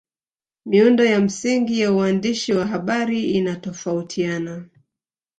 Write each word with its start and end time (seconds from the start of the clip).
Miundo 0.65 1.03
ya 1.05 1.21
msingi 1.21 1.79
ya 1.79 1.91
uandishi 1.93 2.53
wa 2.53 2.65
habari 2.67 3.31
inatofautiana 3.31 4.65